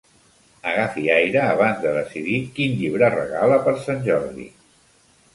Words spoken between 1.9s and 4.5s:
decidir quin llibre regala per sant Jordi.